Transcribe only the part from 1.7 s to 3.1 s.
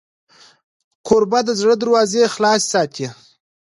دروازې خلاصې ساتي.